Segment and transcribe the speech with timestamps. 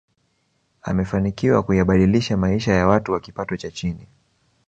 [0.81, 4.07] amefanikiwa kuyabadilisha maisha ya watu wa kipato cha chini